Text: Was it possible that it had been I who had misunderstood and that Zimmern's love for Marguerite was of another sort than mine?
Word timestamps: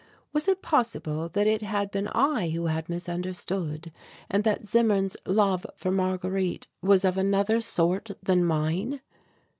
Was 0.33 0.47
it 0.47 0.63
possible 0.63 1.29
that 1.29 1.45
it 1.45 1.61
had 1.61 1.91
been 1.91 2.07
I 2.07 2.49
who 2.49 2.65
had 2.65 2.89
misunderstood 2.89 3.91
and 4.31 4.43
that 4.43 4.65
Zimmern's 4.65 5.15
love 5.27 5.63
for 5.75 5.91
Marguerite 5.91 6.67
was 6.81 7.05
of 7.05 7.17
another 7.19 7.61
sort 7.61 8.09
than 8.23 8.43
mine? 8.43 9.01